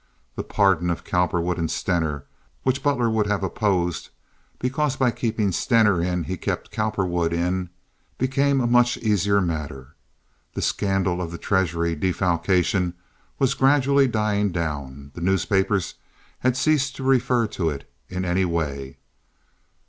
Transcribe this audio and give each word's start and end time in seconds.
The 0.35 0.41
pardon 0.43 0.89
of 0.89 1.03
Cowperwood 1.03 1.59
and 1.59 1.69
Stener, 1.69 2.25
which 2.63 2.81
Butler 2.81 3.07
would 3.07 3.27
have 3.27 3.43
opposed, 3.43 4.09
because 4.57 4.95
by 4.95 5.11
keeping 5.11 5.51
Stener 5.51 6.01
in 6.01 6.23
he 6.23 6.37
kept 6.37 6.71
Cowperwood 6.71 7.31
in, 7.31 7.69
became 8.17 8.59
a 8.61 8.65
much 8.65 8.97
easier 8.97 9.41
matter. 9.41 9.93
The 10.55 10.63
scandal 10.63 11.21
of 11.21 11.29
the 11.29 11.37
treasury 11.37 11.95
defalcation 11.95 12.95
was 13.37 13.53
gradually 13.53 14.07
dying 14.07 14.51
down; 14.51 15.11
the 15.13 15.21
newspapers 15.21 15.93
had 16.39 16.57
ceased 16.57 16.95
to 16.95 17.03
refer 17.03 17.45
to 17.49 17.69
it 17.69 17.87
in 18.09 18.25
any 18.25 18.43
way. 18.43 18.97